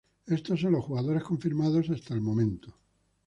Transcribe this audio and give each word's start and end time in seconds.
Estos 0.25 0.61
son 0.61 0.71
los 0.71 0.83
jugadores 0.83 1.21
confirmados 1.23 1.91
hasta 1.91 2.15
el 2.15 2.21
momento. 2.21 2.73